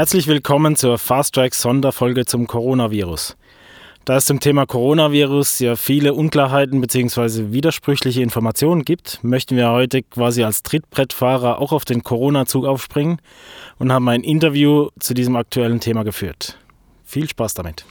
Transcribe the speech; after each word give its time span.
Herzlich 0.00 0.28
willkommen 0.28 0.76
zur 0.76 0.96
Fast 0.98 1.34
Track 1.34 1.54
Sonderfolge 1.54 2.24
zum 2.24 2.46
Coronavirus. 2.46 3.36
Da 4.06 4.16
es 4.16 4.24
zum 4.24 4.40
Thema 4.40 4.64
Coronavirus 4.64 5.58
ja 5.58 5.76
viele 5.76 6.14
Unklarheiten 6.14 6.80
bzw. 6.80 7.52
widersprüchliche 7.52 8.22
Informationen 8.22 8.84
gibt, 8.86 9.22
möchten 9.22 9.56
wir 9.56 9.70
heute 9.70 10.02
quasi 10.02 10.42
als 10.42 10.62
Trittbrettfahrer 10.62 11.58
auch 11.58 11.72
auf 11.72 11.84
den 11.84 12.02
Corona-Zug 12.02 12.64
aufspringen 12.64 13.20
und 13.78 13.92
haben 13.92 14.08
ein 14.08 14.22
Interview 14.22 14.88
zu 14.98 15.12
diesem 15.12 15.36
aktuellen 15.36 15.80
Thema 15.80 16.02
geführt. 16.02 16.56
Viel 17.04 17.28
Spaß 17.28 17.52
damit. 17.52 17.84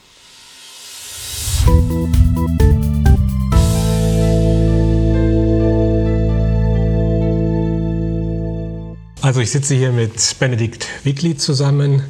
Also 9.22 9.40
ich 9.40 9.50
sitze 9.50 9.74
hier 9.74 9.92
mit 9.92 10.38
Benedikt 10.38 10.86
Wickli 11.04 11.36
zusammen. 11.36 12.04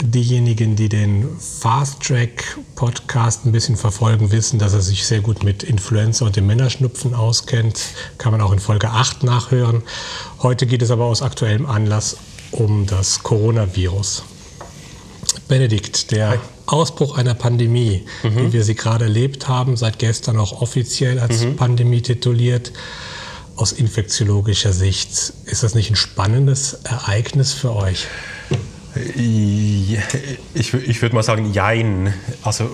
Diejenigen, 0.00 0.76
die 0.76 0.88
den 0.88 1.28
Fast 1.38 2.02
Track 2.02 2.56
Podcast 2.74 3.44
ein 3.44 3.52
bisschen 3.52 3.76
verfolgen, 3.76 4.32
wissen, 4.32 4.58
dass 4.58 4.72
er 4.72 4.80
sich 4.80 5.04
sehr 5.04 5.20
gut 5.20 5.44
mit 5.44 5.62
Influenza 5.62 6.24
und 6.24 6.34
dem 6.34 6.46
Männerschnupfen 6.46 7.14
auskennt. 7.14 7.80
Kann 8.16 8.32
man 8.32 8.40
auch 8.40 8.52
in 8.52 8.60
Folge 8.60 8.88
8 8.88 9.24
nachhören. 9.24 9.82
Heute 10.42 10.64
geht 10.64 10.80
es 10.80 10.90
aber 10.90 11.04
aus 11.04 11.20
aktuellem 11.20 11.66
Anlass 11.66 12.16
um 12.52 12.86
das 12.86 13.22
Coronavirus. 13.22 14.22
Benedikt, 15.48 16.12
der 16.12 16.30
Hi. 16.30 16.38
Ausbruch 16.64 17.18
einer 17.18 17.34
Pandemie, 17.34 18.06
mhm. 18.22 18.36
wie 18.36 18.52
wir 18.54 18.64
sie 18.64 18.74
gerade 18.74 19.04
erlebt 19.04 19.48
haben, 19.48 19.76
seit 19.76 19.98
gestern 19.98 20.38
auch 20.38 20.62
offiziell 20.62 21.18
als 21.18 21.44
mhm. 21.44 21.56
Pandemie 21.56 22.00
tituliert, 22.00 22.72
aus 23.62 23.70
infektiologischer 23.70 24.72
Sicht, 24.72 25.32
ist 25.44 25.62
das 25.62 25.76
nicht 25.76 25.88
ein 25.88 25.94
spannendes 25.94 26.80
Ereignis 26.82 27.52
für 27.52 27.76
euch? 27.76 28.08
Ich, 29.14 30.74
ich 30.74 31.00
würde 31.00 31.14
mal 31.14 31.22
sagen, 31.22 31.52
jein. 31.52 32.12
Also 32.42 32.68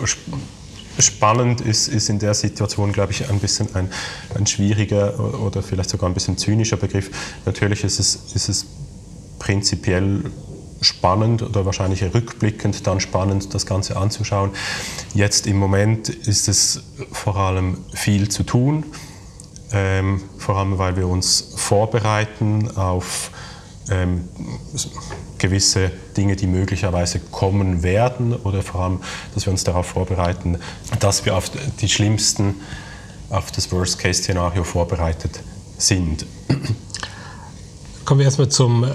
spannend 0.98 1.60
ist, 1.60 1.88
ist 1.88 2.08
in 2.08 2.18
der 2.18 2.32
Situation, 2.32 2.92
glaube 2.92 3.12
ich, 3.12 3.28
ein 3.28 3.38
bisschen 3.38 3.68
ein, 3.76 3.90
ein 4.34 4.46
schwieriger 4.46 5.20
oder 5.44 5.62
vielleicht 5.62 5.90
sogar 5.90 6.08
ein 6.08 6.14
bisschen 6.14 6.38
zynischer 6.38 6.78
Begriff. 6.78 7.10
Natürlich 7.44 7.84
ist 7.84 8.00
es, 8.00 8.18
ist 8.34 8.48
es 8.48 8.66
prinzipiell 9.38 10.24
spannend 10.80 11.42
oder 11.42 11.66
wahrscheinlich 11.66 12.02
rückblickend 12.02 12.86
dann 12.86 13.00
spannend, 13.00 13.52
das 13.52 13.66
Ganze 13.66 13.98
anzuschauen. 13.98 14.52
Jetzt 15.12 15.46
im 15.46 15.58
Moment 15.58 16.08
ist 16.08 16.48
es 16.48 16.82
vor 17.12 17.36
allem 17.36 17.76
viel 17.92 18.30
zu 18.30 18.42
tun 18.42 18.84
ähm, 19.72 20.22
vor 20.38 20.56
allem 20.56 20.78
weil 20.78 20.96
wir 20.96 21.08
uns 21.08 21.52
vorbereiten 21.56 22.70
auf 22.76 23.30
ähm, 23.90 24.28
gewisse 25.38 25.90
Dinge, 26.16 26.36
die 26.36 26.46
möglicherweise 26.46 27.20
kommen 27.20 27.82
werden 27.82 28.34
oder 28.34 28.62
vor 28.62 28.82
allem, 28.82 29.00
dass 29.34 29.46
wir 29.46 29.52
uns 29.52 29.64
darauf 29.64 29.86
vorbereiten, 29.86 30.58
dass 31.00 31.24
wir 31.24 31.36
auf 31.36 31.50
die 31.80 31.88
schlimmsten, 31.88 32.56
auf 33.30 33.50
das 33.52 33.70
Worst-Case-Szenario 33.70 34.64
vorbereitet 34.64 35.40
sind. 35.76 36.26
Kommen 38.04 38.20
wir 38.20 38.24
erstmal 38.24 38.48
zum 38.48 38.84
äh, 38.84 38.88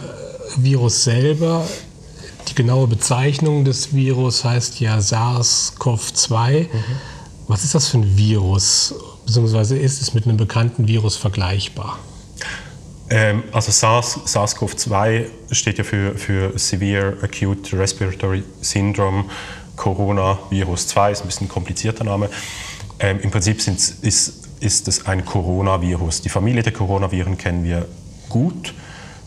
Virus 0.57 1.03
selber. 1.03 1.65
Die 2.49 2.55
genaue 2.55 2.87
Bezeichnung 2.87 3.63
des 3.63 3.93
Virus 3.93 4.43
heißt 4.43 4.79
ja 4.79 4.97
SARS-CoV-2. 4.97 6.63
Mhm. 6.63 6.67
Was 7.47 7.63
ist 7.63 7.75
das 7.75 7.89
für 7.89 7.99
ein 7.99 8.17
Virus 8.17 8.95
beziehungsweise 9.25 9.77
ist 9.77 10.01
es 10.01 10.13
mit 10.13 10.25
einem 10.25 10.37
bekannten 10.37 10.87
Virus 10.87 11.15
vergleichbar? 11.15 11.99
Ähm, 13.09 13.43
also 13.51 13.71
SARS, 13.71 14.19
SARS-CoV-2 14.25 15.25
steht 15.51 15.77
ja 15.77 15.83
für, 15.83 16.17
für 16.17 16.57
Severe 16.57 17.17
Acute 17.21 17.77
Respiratory 17.77 18.43
Syndrome 18.61 19.25
Coronavirus 19.75 20.87
2, 20.87 21.11
ist 21.11 21.21
ein 21.21 21.27
bisschen 21.27 21.47
ein 21.47 21.49
komplizierter 21.49 22.03
Name. 22.03 22.29
Ähm, 22.99 23.19
Im 23.21 23.31
Prinzip 23.31 23.57
ist, 23.67 24.03
ist 24.59 24.87
es 24.87 25.05
ein 25.05 25.25
Coronavirus. 25.25 26.21
Die 26.21 26.29
Familie 26.29 26.63
der 26.63 26.73
Coronaviren 26.73 27.37
kennen 27.37 27.63
wir 27.63 27.87
gut. 28.29 28.73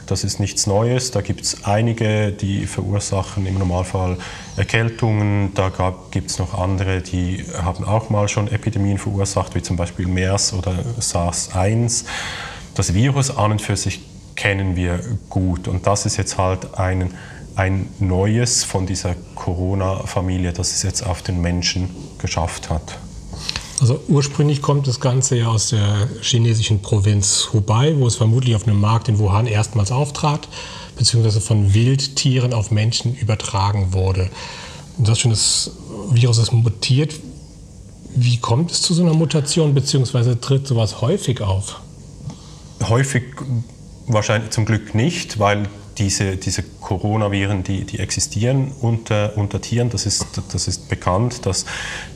Das 0.06 0.22
ist 0.22 0.38
nichts 0.38 0.66
Neues. 0.66 1.10
Da 1.10 1.20
gibt 1.20 1.42
es 1.42 1.64
einige, 1.64 2.30
die 2.30 2.66
verursachen 2.66 3.44
im 3.44 3.58
Normalfall 3.58 4.18
Erkältungen. 4.56 5.52
Da 5.54 5.72
gibt 6.12 6.30
es 6.30 6.38
noch 6.38 6.56
andere, 6.56 7.02
die 7.02 7.44
haben 7.60 7.84
auch 7.84 8.08
mal 8.08 8.28
schon 8.28 8.48
Epidemien 8.48 8.98
verursacht, 8.98 9.54
wie 9.56 9.62
zum 9.62 9.76
Beispiel 9.76 10.06
MERS 10.06 10.52
oder 10.52 10.74
SARS-1. 11.00 12.04
Das 12.74 12.94
Virus 12.94 13.36
an 13.36 13.52
und 13.52 13.62
für 13.62 13.76
sich 13.76 14.00
kennen 14.36 14.76
wir 14.76 15.00
gut. 15.28 15.66
Und 15.66 15.86
das 15.86 16.06
ist 16.06 16.16
jetzt 16.18 16.38
halt 16.38 16.78
ein, 16.78 17.12
ein 17.56 17.88
neues 17.98 18.62
von 18.62 18.86
dieser 18.86 19.16
Corona-Familie, 19.34 20.52
das 20.52 20.72
es 20.72 20.82
jetzt 20.84 21.04
auf 21.04 21.22
den 21.22 21.40
Menschen 21.40 21.90
geschafft 22.18 22.70
hat. 22.70 22.98
Also 23.80 24.00
ursprünglich 24.08 24.62
kommt 24.62 24.86
das 24.86 25.00
Ganze 25.00 25.36
ja 25.36 25.48
aus 25.48 25.68
der 25.68 26.08
chinesischen 26.22 26.80
Provinz 26.80 27.50
Hubei, 27.52 27.94
wo 27.98 28.06
es 28.06 28.16
vermutlich 28.16 28.54
auf 28.56 28.66
einem 28.66 28.80
Markt 28.80 29.08
in 29.08 29.18
Wuhan 29.18 29.46
erstmals 29.46 29.92
auftrat, 29.92 30.48
beziehungsweise 30.96 31.42
von 31.42 31.74
Wildtieren 31.74 32.54
auf 32.54 32.70
Menschen 32.70 33.14
übertragen 33.14 33.92
wurde. 33.92 34.30
Und 34.96 35.08
das 35.08 35.18
schon 35.18 35.30
das 35.30 35.72
Virus 36.10 36.38
ist 36.38 36.52
mutiert. 36.52 37.14
Wie 38.14 38.38
kommt 38.38 38.70
es 38.70 38.80
zu 38.80 38.94
so 38.94 39.02
einer 39.02 39.12
Mutation, 39.12 39.74
beziehungsweise 39.74 40.40
tritt 40.40 40.66
sowas 40.66 41.02
häufig 41.02 41.42
auf? 41.42 41.80
Häufig 42.88 43.24
wahrscheinlich 44.06 44.52
zum 44.52 44.64
Glück 44.64 44.94
nicht, 44.94 45.38
weil 45.38 45.68
diese, 45.98 46.36
diese 46.36 46.62
Coronaviren, 46.62 47.62
die, 47.62 47.84
die 47.84 47.98
existieren 47.98 48.72
unter, 48.80 49.36
unter 49.36 49.60
Tieren, 49.60 49.90
das 49.90 50.06
ist, 50.06 50.26
das 50.52 50.68
ist 50.68 50.88
bekannt, 50.88 51.46
dass, 51.46 51.64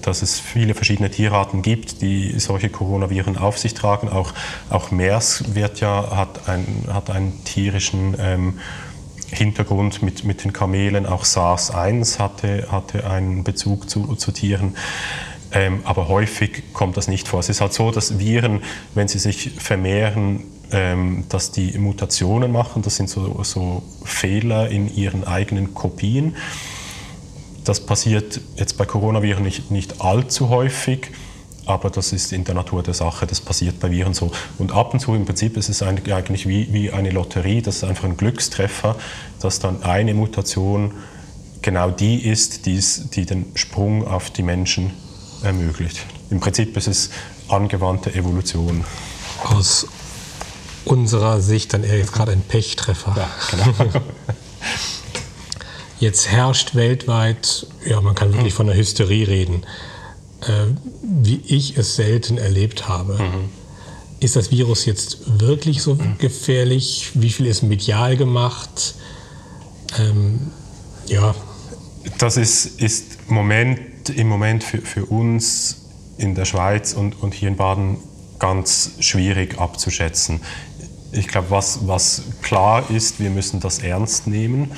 dass 0.03 0.23
es 0.23 0.39
viele 0.39 0.75
verschiedene 0.75 1.11
Tierarten 1.11 1.63
gibt, 1.63 2.03
die 2.03 2.39
solche 2.39 2.69
Coronaviren 2.69 3.37
auf 3.39 3.59
sich 3.59 3.75
tragen. 3.75 4.09
Auch, 4.09 4.33
auch 4.69 4.91
MERS 4.91 5.55
wird 5.55 5.81
ja, 5.81 6.17
hat, 6.17 6.49
ein, 6.49 6.85
hat 6.93 7.11
einen 7.11 7.45
tierischen 7.45 8.17
ähm, 8.19 8.59
Hintergrund 9.33 10.03
mit, 10.03 10.25
mit 10.25 10.45
den 10.45 10.53
Kamelen. 10.53 11.07
Auch 11.07 11.25
SARS-1 11.25 12.19
hatte, 12.19 12.69
hatte 12.71 13.09
einen 13.09 13.45
Bezug 13.45 13.89
zu, 13.89 14.15
zu 14.17 14.33
Tieren. 14.33 14.77
Ähm, 15.53 15.81
aber 15.85 16.09
häufig 16.09 16.73
kommt 16.73 16.97
das 16.97 17.09
nicht 17.09 17.29
vor. 17.29 17.41
Es 17.41 17.49
ist 17.49 17.61
halt 17.61 17.73
so, 17.73 17.91
dass 17.91 18.19
Viren, 18.19 18.63
wenn 18.95 19.09
sie 19.09 19.19
sich 19.19 19.51
vermehren, 19.59 20.45
ähm, 20.73 21.25
dass 21.29 21.51
die 21.51 21.77
Mutationen 21.79 22.53
machen. 22.53 22.83
Das 22.83 22.97
sind 22.97 23.09
so, 23.09 23.43
so 23.43 23.83
Fehler 24.05 24.69
in 24.69 24.95
ihren 24.95 25.25
eigenen 25.25 25.75
Kopien. 25.75 26.37
Das 27.65 27.81
passiert 27.81 28.41
jetzt 28.57 28.79
bei 28.79 28.87
Coronaviren 28.87 29.43
nicht, 29.43 29.71
nicht 29.71 30.01
allzu 30.01 30.49
häufig, 30.49 31.11
aber 31.67 31.91
das 31.91 32.13
ist 32.13 32.33
in 32.33 32.45
der 32.45 32.55
Natur 32.55 32.83
der 32.83 32.95
Sache, 32.95 33.27
das 33.27 33.41
passiert 33.41 33.79
bei 33.81 33.91
Viren 33.91 34.15
so. 34.15 34.33
Und 34.59 34.73
ab 34.73 34.95
und 34.95 35.01
zu 35.01 35.15
im 35.15 35.25
Prinzip 35.25 35.57
ist 35.57 35.69
es 35.69 35.83
eigentlich 35.83 36.49
wie, 36.49 36.73
wie 36.73 36.91
eine 36.91 37.11
Lotterie, 37.11 37.63
das 37.63 37.77
ist 37.77 37.85
einfach 37.85 38.05
ein 38.05 38.17
Glückstreffer, 38.17 38.97
dass 39.41 39.59
dann 39.59 39.83
eine 39.83 40.15
Mutation 40.15 40.95
genau 41.63 41.91
die 41.91 42.27
ist, 42.27 42.67
die 42.67 43.27
den 43.27 43.53
Sprung 43.55 44.07
auf 44.07 44.31
die 44.31 44.43
Menschen 44.43 44.93
ermöglicht. 45.43 46.07
Im 46.31 46.41
Prinzip 46.41 46.77
ist 46.77 46.89
es 46.89 47.11
angewandte 47.49 48.15
Evolution. 48.15 48.85
Aus 49.45 49.87
unserer 50.85 51.41
Sicht 51.41 51.73
dann 51.73 51.85
eher 51.85 51.99
jetzt 51.99 52.13
gerade 52.13 52.33
ein 52.33 52.43
Pechtreffer. 52.43 53.15
Ja, 53.17 53.31
genau. 53.51 54.01
Jetzt 56.01 56.29
herrscht 56.29 56.75
weltweit, 56.75 57.67
ja, 57.85 58.01
man 58.01 58.15
kann 58.15 58.33
wirklich 58.33 58.55
von 58.55 58.67
einer 58.67 58.79
Hysterie 58.79 59.29
reden, 59.29 59.67
äh, 60.41 60.69
wie 61.03 61.43
ich 61.47 61.77
es 61.77 61.95
selten 61.97 62.39
erlebt 62.39 62.89
habe. 62.89 63.19
Mhm. 63.23 63.51
Ist 64.19 64.35
das 64.35 64.51
Virus 64.51 64.87
jetzt 64.87 65.41
wirklich 65.41 65.83
so 65.83 65.99
gefährlich? 66.19 67.11
Wie 67.15 67.29
viel 67.29 67.45
ist 67.47 67.63
medial 67.63 68.17
gemacht? 68.17 68.95
Ähm, 69.99 70.51
ja. 71.07 71.35
Das 72.17 72.39
ist, 72.39 72.81
ist 72.81 73.31
Moment, 73.31 74.09
im 74.09 74.29
Moment 74.29 74.65
für, 74.65 74.79
für 74.79 75.05
uns 75.05 75.83
in 76.17 76.35
der 76.35 76.47
Schweiz 76.47 76.95
und, 76.95 77.21
und 77.23 77.35
hier 77.35 77.49
in 77.49 77.57
Baden 77.57 77.99
ganz 78.39 78.93
schwierig 79.01 79.59
abzuschätzen 79.59 80.41
ich 81.13 81.29
glaube, 81.29 81.51
was, 81.51 81.87
was 81.87 82.23
klar 82.43 82.89
ist, 82.91 83.21
wir 83.21 83.31
müssen 83.31 83.61
das 83.61 83.81
ernst 83.81 84.27
nehmen, 84.27 84.73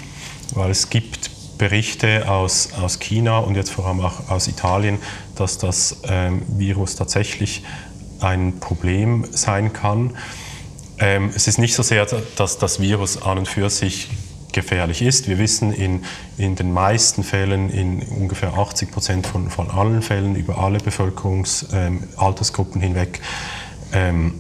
weil 0.54 0.70
es 0.70 0.90
gibt 0.90 1.30
Berichte 1.58 2.28
aus, 2.28 2.70
aus 2.80 2.98
China 2.98 3.38
und 3.38 3.54
jetzt 3.54 3.70
vor 3.70 3.86
allem 3.86 4.00
auch 4.00 4.30
aus 4.30 4.48
Italien, 4.48 4.98
dass 5.36 5.58
das 5.58 5.98
ähm, 6.08 6.42
Virus 6.48 6.96
tatsächlich 6.96 7.64
ein 8.20 8.58
Problem 8.60 9.26
sein 9.30 9.72
kann. 9.72 10.16
Ähm, 10.98 11.30
es 11.34 11.48
ist 11.48 11.58
nicht 11.58 11.74
so 11.74 11.82
sehr, 11.82 12.06
dass 12.36 12.58
das 12.58 12.80
Virus 12.80 13.22
an 13.22 13.38
und 13.38 13.48
für 13.48 13.70
sich 13.70 14.10
gefährlich 14.52 15.02
ist. 15.02 15.28
Wir 15.28 15.38
wissen 15.38 15.72
in, 15.72 16.04
in 16.36 16.56
den 16.56 16.72
meisten 16.72 17.22
Fällen, 17.24 17.70
in 17.70 18.02
ungefähr 18.02 18.54
80 18.54 18.90
Prozent 18.90 19.26
von, 19.26 19.50
von 19.50 19.70
allen 19.70 20.02
Fällen 20.02 20.36
über 20.36 20.58
alle 20.58 20.78
Bevölkerungsaltersgruppen 20.78 22.82
ähm, 22.82 22.88
hinweg, 22.88 23.20
ähm, 23.92 24.34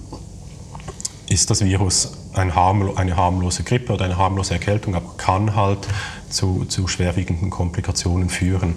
ist 1.32 1.50
das 1.50 1.64
Virus 1.64 2.12
ein 2.34 2.54
harmlo 2.54 2.94
eine 2.94 3.16
harmlose 3.16 3.62
Grippe 3.62 3.94
oder 3.94 4.04
eine 4.04 4.18
harmlose 4.18 4.52
Erkältung, 4.52 4.94
aber 4.94 5.14
kann 5.16 5.56
halt 5.56 5.88
zu, 6.28 6.66
zu 6.66 6.88
schwerwiegenden 6.88 7.50
Komplikationen 7.50 8.28
führen. 8.28 8.74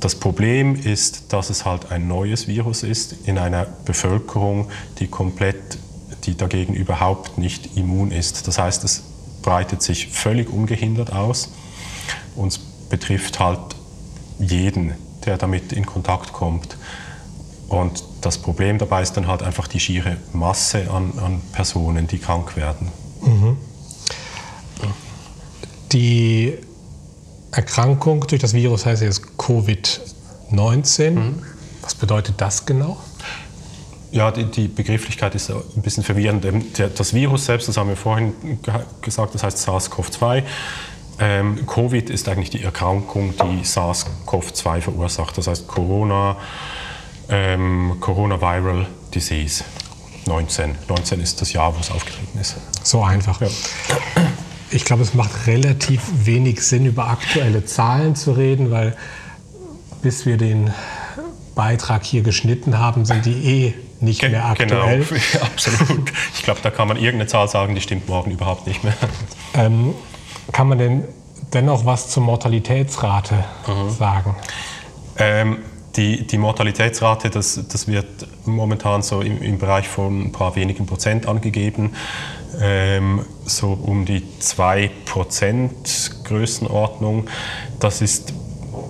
Das 0.00 0.14
Problem 0.14 0.74
ist, 0.74 1.32
dass 1.32 1.48
es 1.48 1.64
halt 1.64 1.90
ein 1.90 2.08
neues 2.08 2.46
Virus 2.46 2.82
ist 2.82 3.14
in 3.24 3.38
einer 3.38 3.66
Bevölkerung, 3.84 4.68
die 4.98 5.06
komplett, 5.06 5.78
die 6.24 6.36
dagegen 6.36 6.74
überhaupt 6.74 7.38
nicht 7.38 7.76
immun 7.76 8.10
ist. 8.10 8.48
Das 8.48 8.58
heißt, 8.58 8.84
es 8.84 9.04
breitet 9.42 9.82
sich 9.82 10.08
völlig 10.08 10.52
ungehindert 10.52 11.12
aus 11.12 11.52
und 12.36 12.60
betrifft 12.90 13.40
halt 13.40 13.60
jeden, 14.38 14.92
der 15.24 15.38
damit 15.38 15.72
in 15.72 15.86
Kontakt 15.86 16.32
kommt. 16.32 16.76
Und 17.72 18.04
das 18.20 18.36
Problem 18.36 18.76
dabei 18.76 19.00
ist 19.00 19.14
dann 19.14 19.26
halt 19.26 19.42
einfach 19.42 19.66
die 19.66 19.80
schiere 19.80 20.18
Masse 20.34 20.90
an, 20.90 21.14
an 21.18 21.40
Personen, 21.52 22.06
die 22.06 22.18
krank 22.18 22.54
werden. 22.54 22.88
Mhm. 23.22 23.56
Die 25.90 26.52
Erkrankung 27.50 28.26
durch 28.26 28.42
das 28.42 28.52
Virus 28.52 28.84
heißt 28.84 29.00
jetzt 29.00 29.22
Covid-19. 29.38 31.10
Mhm. 31.12 31.42
Was 31.80 31.94
bedeutet 31.94 32.34
das 32.36 32.66
genau? 32.66 32.98
Ja, 34.10 34.30
die, 34.30 34.44
die, 34.44 34.68
Begrifflichkeit 34.68 35.34
ist 35.34 35.50
ein 35.50 35.80
bisschen 35.80 36.02
verwirrend. 36.02 36.44
Das 36.78 37.14
Virus 37.14 37.46
selbst, 37.46 37.68
das 37.68 37.78
haben 37.78 37.88
wir 37.88 37.96
vorhin 37.96 38.34
gesagt, 39.00 39.34
das 39.34 39.44
heißt 39.44 39.66
SARS-CoV-2. 39.66 40.42
Ähm, 41.18 41.66
Covid 41.66 42.10
ist 42.10 42.28
eigentlich 42.28 42.50
die 42.50 42.62
Erkrankung, 42.62 43.32
die 43.34 43.64
SARS-CoV-2 43.64 44.82
verursacht. 44.82 45.38
Das 45.38 45.46
heißt 45.46 45.66
Corona, 45.66 46.36
ähm, 47.28 47.96
Coronaviral 48.00 48.86
Disease 49.14 49.64
19. 50.26 50.76
19 50.88 51.20
ist 51.20 51.40
das 51.40 51.52
Jahr, 51.52 51.74
wo 51.74 51.80
es 51.80 51.90
aufgetreten 51.90 52.38
ist. 52.38 52.56
So 52.82 53.02
einfach. 53.02 53.40
Ja. 53.40 53.48
Ich 54.70 54.84
glaube, 54.84 55.02
es 55.02 55.14
macht 55.14 55.46
relativ 55.46 56.02
wenig 56.24 56.62
Sinn, 56.62 56.86
über 56.86 57.08
aktuelle 57.08 57.64
Zahlen 57.64 58.16
zu 58.16 58.32
reden, 58.32 58.70
weil 58.70 58.96
bis 60.00 60.26
wir 60.26 60.36
den 60.36 60.72
Beitrag 61.54 62.04
hier 62.04 62.22
geschnitten 62.22 62.78
haben, 62.78 63.04
sind 63.04 63.26
die 63.26 63.32
eh 63.32 63.74
nicht 64.00 64.20
Ge 64.20 64.30
mehr 64.30 64.46
aktuell. 64.46 64.68
Genau, 64.68 65.20
ja, 65.34 65.42
absolut. 65.42 66.12
Ich 66.34 66.42
glaube, 66.42 66.60
da 66.62 66.70
kann 66.70 66.88
man 66.88 66.96
irgendeine 66.96 67.26
Zahl 67.26 67.48
sagen, 67.48 67.74
die 67.74 67.80
stimmt 67.80 68.08
morgen 68.08 68.30
überhaupt 68.30 68.66
nicht 68.66 68.82
mehr. 68.82 68.94
Ähm, 69.54 69.94
kann 70.52 70.68
man 70.68 70.78
denn 70.78 71.04
dennoch 71.52 71.84
was 71.84 72.08
zur 72.08 72.22
Mortalitätsrate 72.22 73.44
mhm. 73.66 73.90
sagen? 73.90 74.36
Ähm, 75.18 75.58
die, 75.96 76.26
die 76.26 76.38
Mortalitätsrate, 76.38 77.30
das, 77.30 77.60
das 77.68 77.86
wird 77.86 78.06
momentan 78.44 79.02
so 79.02 79.20
im, 79.20 79.42
im 79.42 79.58
Bereich 79.58 79.88
von 79.88 80.22
ein 80.22 80.32
paar 80.32 80.56
wenigen 80.56 80.86
Prozent 80.86 81.26
angegeben, 81.26 81.94
ähm, 82.60 83.24
so 83.44 83.72
um 83.72 84.04
die 84.04 84.22
2 84.38 84.90
Prozent 85.04 86.12
Größenordnung. 86.24 87.28
Das 87.80 88.00
ist, 88.00 88.32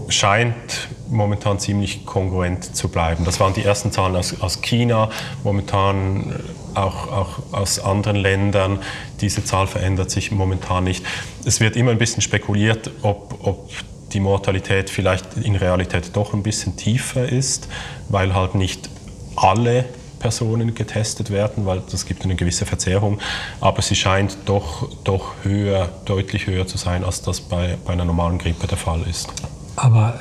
scheint 0.09 0.89
momentan 1.09 1.59
ziemlich 1.59 2.07
kongruent 2.07 2.77
zu 2.77 2.89
bleiben. 2.89 3.25
Das 3.25 3.41
waren 3.41 3.55
die 3.55 3.65
ersten 3.65 3.93
Zahlen 3.93 4.17
aus, 4.17 4.41
aus 4.41 4.63
China, 4.63 5.11
momentan 5.43 6.41
auch, 6.75 7.09
auch 7.09 7.39
aus 7.53 7.79
anderen 7.81 8.17
Ländern. 8.17 8.79
Diese 9.21 9.45
Zahl 9.45 9.67
verändert 9.67 10.11
sich 10.11 10.31
momentan 10.31 10.85
nicht. 10.85 11.05
Es 11.45 11.61
wird 11.61 11.77
immer 11.77 11.91
ein 11.91 11.99
bisschen 11.99 12.23
spekuliert, 12.23 12.91
ob, 13.03 13.39
ob 13.43 13.71
die 14.13 14.21
Mortalität 14.21 14.91
vielleicht 14.91 15.37
in 15.37 15.57
Realität 15.57 16.11
doch 16.15 16.35
ein 16.35 16.43
bisschen 16.43 16.77
tiefer 16.77 17.29
ist, 17.29 17.69
weil 18.09 18.35
halt 18.35 18.55
nicht 18.55 18.89
alle 19.37 19.85
Personen 20.19 20.75
getestet 20.75 21.31
werden, 21.31 21.67
weil 21.67 21.83
das 21.91 22.07
gibt 22.07 22.25
eine 22.25 22.37
gewisse 22.37 22.65
Verzerrung. 22.65 23.19
Aber 23.61 23.83
sie 23.83 23.97
scheint 23.97 24.37
doch, 24.47 24.89
doch 25.05 25.33
höher, 25.43 25.89
deutlich 26.05 26.47
höher 26.47 26.67
zu 26.67 26.79
sein, 26.79 27.05
als 27.05 27.23
das 27.23 27.41
bei, 27.41 27.77
bei 27.85 27.93
einer 27.93 28.05
normalen 28.05 28.39
Grippe 28.39 28.67
der 28.67 28.79
Fall 28.79 29.03
ist. 29.03 29.29
Aber 29.77 30.21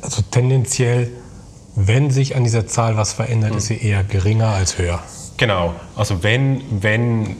also 0.00 0.22
tendenziell, 0.30 1.10
wenn 1.74 2.10
sich 2.10 2.34
an 2.34 2.44
dieser 2.44 2.66
Zahl 2.66 2.96
was 2.96 3.12
verändert, 3.12 3.52
mhm. 3.52 3.58
ist 3.58 3.66
sie 3.66 3.76
eher 3.76 4.02
geringer 4.04 4.48
als 4.48 4.78
höher. 4.78 5.00
Genau. 5.36 5.74
Also 5.94 6.22
wenn, 6.22 6.62
wenn 6.82 7.36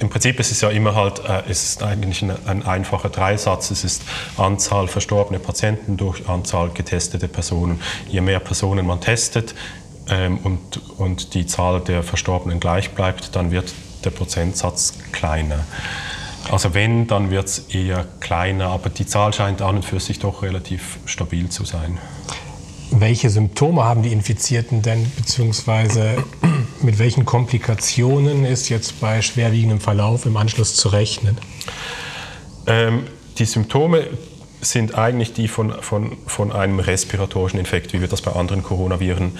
im 0.00 0.08
Prinzip 0.08 0.40
ist 0.40 0.50
es 0.50 0.60
ja 0.62 0.70
immer 0.70 0.94
halt, 0.94 1.20
äh, 1.20 1.42
es 1.48 1.62
ist 1.62 1.82
eigentlich 1.82 2.22
ein, 2.22 2.32
ein, 2.46 2.66
einfacher 2.66 3.10
Dreisatz. 3.10 3.70
Es 3.70 3.84
ist 3.84 4.02
Anzahl 4.36 4.88
verstorbene 4.88 5.38
Patienten 5.38 5.96
durch 5.96 6.28
Anzahl 6.28 6.70
getestete 6.70 7.28
Personen. 7.28 7.80
Je 8.08 8.20
mehr 8.22 8.40
Personen 8.40 8.86
man 8.86 9.00
testet 9.00 9.54
ähm, 10.08 10.38
und, 10.38 10.98
und 10.98 11.34
die 11.34 11.46
Zahl 11.46 11.80
der 11.80 12.02
Verstorbenen 12.02 12.60
gleich 12.60 12.92
bleibt, 12.92 13.36
dann 13.36 13.50
wird 13.50 13.72
der 14.04 14.10
Prozentsatz 14.10 14.94
kleiner. 15.12 15.66
Also 16.50 16.72
wenn, 16.72 17.06
dann 17.06 17.30
wird 17.30 17.48
es 17.48 17.58
eher 17.68 18.06
kleiner, 18.20 18.68
aber 18.68 18.88
die 18.88 19.04
Zahl 19.04 19.34
scheint 19.34 19.60
an 19.60 19.76
und 19.76 19.84
für 19.84 20.00
sich 20.00 20.18
doch 20.18 20.42
relativ 20.42 20.98
stabil 21.04 21.50
zu 21.50 21.66
sein. 21.66 21.98
Welche 22.90 23.28
Symptome 23.28 23.84
haben 23.84 24.02
die 24.02 24.12
Infizierten 24.12 24.80
denn, 24.82 25.12
beziehungsweise 25.14 26.24
mit 26.82 26.98
welchen 26.98 27.24
Komplikationen 27.24 28.44
ist 28.44 28.68
jetzt 28.68 29.00
bei 29.00 29.22
schwerwiegendem 29.22 29.80
Verlauf 29.80 30.26
im 30.26 30.36
Anschluss 30.36 30.74
zu 30.74 30.88
rechnen? 30.88 31.38
Ähm, 32.66 33.06
die 33.38 33.44
Symptome 33.44 34.06
sind 34.60 34.94
eigentlich 34.94 35.32
die 35.32 35.48
von, 35.48 35.72
von, 35.82 36.16
von 36.26 36.52
einem 36.52 36.78
respiratorischen 36.78 37.58
Infekt, 37.58 37.92
wie 37.92 38.00
wir 38.00 38.08
das 38.08 38.22
bei 38.22 38.32
anderen 38.32 38.62
Coronaviren 38.62 39.38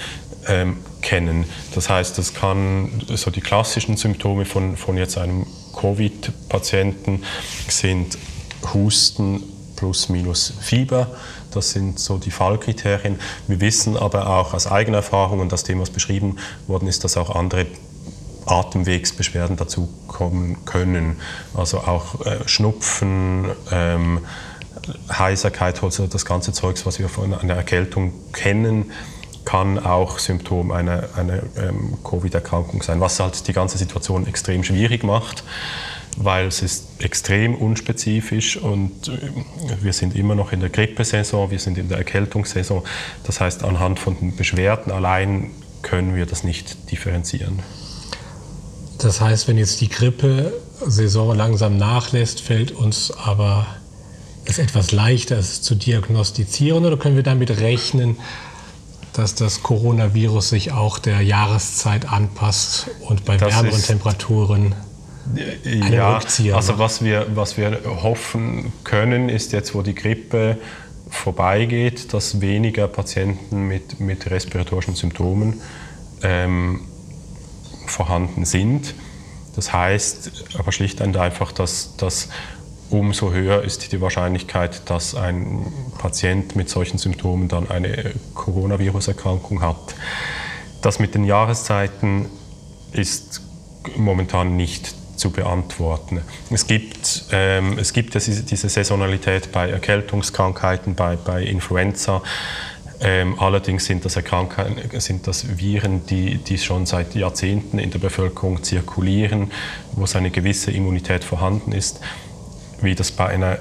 ähm, 0.49 0.79
kennen. 1.03 1.45
Das 1.75 1.91
heißt, 1.91 2.17
das 2.17 2.35
kann 2.35 2.91
so 3.15 3.31
die 3.31 3.41
klassischen 3.41 3.97
Symptome 3.97 4.45
von, 4.45 4.77
von 4.77 4.97
jetzt 4.97 5.19
einem 5.19 5.47
Covid-Patienten 5.75 7.25
sind 7.69 8.19
Husten 8.73 9.43
plus 9.81 10.11
minus 10.11 10.53
Fieber 10.61 11.09
das 11.51 11.71
sind 11.71 11.99
so 11.99 12.19
die 12.19 12.31
Fallkriterien. 12.31 13.19
Wir 13.49 13.61
wissen 13.61 13.97
aber 13.97 14.29
auch 14.29 14.55
aus 14.55 14.67
eigener 14.67 14.99
Erfahrung, 14.99 15.41
und 15.41 15.53
das 15.53 15.65
Thema, 15.65 15.83
was 15.83 15.91
beschrieben 15.91 16.37
worden 16.67 16.89
ist, 16.89 17.05
dass 17.05 17.17
auch 17.17 17.35
andere 17.35 17.67
Atemwegsbeschwerden 18.47 19.57
dazu 19.57 19.89
kommen 20.07 20.65
können. 20.65 21.17
Also 21.55 21.79
auch 21.79 22.25
äh, 22.25 22.47
Schnupfen, 22.47 23.47
ähm, 23.71 24.21
Heiserkeit, 25.13 25.83
also 25.83 26.07
das 26.07 26.25
ganze 26.25 26.53
Zeugs, 26.53 26.87
was 26.87 26.99
wir 26.99 27.09
von 27.09 27.35
einer 27.35 27.55
Erkältung 27.55 28.13
kennen, 28.33 28.93
kann 29.45 29.79
auch 29.79 30.19
Symptom 30.19 30.71
einer, 30.71 31.09
einer 31.17 31.41
ähm, 31.57 31.99
Covid-Erkrankung 32.05 32.83
sein, 32.83 33.01
was 33.01 33.19
halt 33.21 33.47
die 33.49 33.53
ganze 33.53 33.79
Situation 33.79 34.27
extrem 34.27 34.65
schwierig 34.65 35.03
macht 35.03 35.43
weil 36.17 36.47
es 36.47 36.63
ist 36.63 36.87
extrem 36.99 37.55
unspezifisch 37.55 38.57
und 38.57 39.09
äh, 39.09 39.19
wir 39.81 39.93
sind 39.93 40.15
immer 40.17 40.35
noch 40.35 40.53
in 40.53 40.61
der 40.61 40.71
Grippesaison, 40.71 41.51
wir 41.51 41.59
sind 41.59 41.79
in 41.79 41.89
der 41.89 41.99
Erkältungssaison. 41.99 42.83
Das 43.25 43.41
heißt, 43.41 43.65
anhand 43.65 43.99
von 43.99 44.19
den 44.19 44.37
Beschwerden 44.37 44.93
allein 44.93 45.51
können 45.83 46.15
wir 46.15 46.27
das 46.27 46.45
nicht 46.45 46.91
differenzieren. 46.91 47.61
Das 48.99 49.21
heißt, 49.21 49.49
wenn 49.49 49.57
jetzt 49.57 49.81
die 49.81 49.89
Grippesaison 49.89 51.37
langsam 51.37 51.79
nachlässt, 51.79 52.41
fällt 52.41 52.73
uns 52.73 53.11
aber 53.13 53.67
es 54.45 54.59
etwas 54.59 54.93
leichter, 54.93 55.39
es 55.39 55.63
zu 55.63 55.75
diagnostizieren 55.75 56.85
oder 56.85 56.97
können 56.97 57.17
wir 57.17 57.23
damit 57.23 57.51
rechnen, 57.61 58.19
dass 59.13 59.35
das 59.35 59.63
Coronavirus 59.63 60.51
sich 60.51 60.73
auch 60.73 60.99
der 60.99 61.23
Jahreszeit 61.23 62.11
anpasst 62.11 62.89
und 63.01 63.25
bei 63.25 63.37
das 63.37 63.55
wärmeren 63.55 63.83
Temperaturen 63.83 64.75
ja, 65.65 66.21
also 66.55 66.79
was 66.79 67.05
wir, 67.05 67.27
was 67.35 67.57
wir 67.57 67.81
hoffen 67.85 68.73
können, 68.85 69.29
ist 69.29 69.53
jetzt, 69.53 69.75
wo 69.75 69.83
die 69.83 69.95
Grippe 69.95 70.59
vorbeigeht, 71.11 72.13
dass 72.13 72.41
weniger 72.41 72.89
Patienten 72.89 73.67
mit, 73.69 74.01
mit 74.01 74.31
respiratorischen 74.31 74.95
Symptomen 74.95 75.61
ähm, 76.23 76.83
vorhanden 77.87 78.45
sind. 78.45 78.95
Das 79.57 79.73
heißt 79.73 80.55
aber 80.59 80.73
schlicht 80.73 81.01
und 81.01 81.17
einfach, 81.17 81.53
dass, 81.53 81.97
dass 81.97 82.29
umso 82.91 83.33
höher 83.33 83.63
ist 83.63 83.93
die 83.93 84.01
Wahrscheinlichkeit, 84.01 84.89
dass 84.89 85.15
ein 85.15 85.67
Patient 85.99 86.57
mit 86.57 86.69
solchen 86.69 86.99
Symptomen 86.99 87.49
dann 87.49 87.71
eine 87.71 88.13
Coronavirus-Erkrankung 88.35 89.63
hat. 89.63 89.95
Das 90.83 90.99
mit 90.99 91.15
den 91.15 91.25
Jahreszeiten 91.25 92.27
ist 92.93 93.43
momentan 93.97 94.57
nicht 94.57 94.95
zu 95.21 95.31
beantworten. 95.31 96.23
Es 96.51 96.67
gibt, 96.67 97.27
ähm, 97.31 97.79
es 97.79 97.93
gibt 97.93 98.15
diese 98.15 98.69
Saisonalität 98.69 99.53
bei 99.53 99.71
Erkältungskrankheiten, 99.71 100.95
bei, 100.95 101.17
bei 101.17 101.43
Influenza. 101.43 102.23
Ähm, 103.03 103.39
allerdings 103.39 103.85
sind 103.85 104.05
das, 104.05 104.19
sind 104.99 105.27
das 105.27 105.59
Viren, 105.59 106.07
die, 106.07 106.39
die 106.39 106.59
schon 106.59 106.87
seit 106.87 107.15
Jahrzehnten 107.15 107.79
in 107.79 107.91
der 107.91 107.99
Bevölkerung 107.99 108.63
zirkulieren, 108.63 109.53
wo 109.93 110.05
es 110.05 110.17
eine 110.17 110.31
gewisse 110.31 110.71
Immunität 110.71 111.25
vorhanden 111.25 111.73
ist. 111.73 112.01
Wie 112.81 112.95
das 112.95 113.11
bei 113.13 113.27
einer 113.27 113.59